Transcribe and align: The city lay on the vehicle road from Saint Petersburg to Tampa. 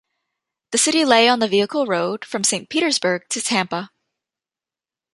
The 0.71 0.79
city 0.79 1.05
lay 1.05 1.29
on 1.29 1.37
the 1.37 1.47
vehicle 1.47 1.85
road 1.85 2.25
from 2.25 2.43
Saint 2.43 2.69
Petersburg 2.69 3.25
to 3.29 3.39
Tampa. 3.39 3.91